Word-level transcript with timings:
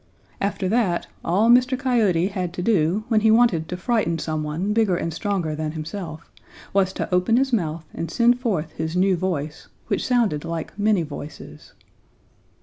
After 0.41 0.67
that, 0.67 1.05
all 1.23 1.47
Mr. 1.51 1.77
Coyote 1.77 2.29
had 2.29 2.53
to 2.53 2.63
do 2.63 3.03
when 3.07 3.21
he 3.21 3.29
wanted 3.29 3.69
to 3.69 3.77
frighten 3.77 4.17
some 4.17 4.41
one 4.41 4.73
bigger 4.73 4.97
and 4.97 5.13
stronger 5.13 5.53
than 5.53 5.73
himself 5.73 6.31
was 6.73 6.91
to 6.93 7.13
open 7.13 7.37
his 7.37 7.53
mouth 7.53 7.85
and 7.93 8.09
send 8.09 8.39
forth 8.39 8.71
his 8.71 8.95
new 8.95 9.15
voice, 9.15 9.67
which 9.89 10.03
sounded 10.03 10.43
like 10.43 10.73
many 10.79 11.03
voices. 11.03 11.73